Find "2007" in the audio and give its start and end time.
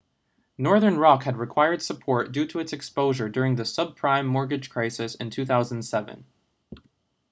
5.29-6.25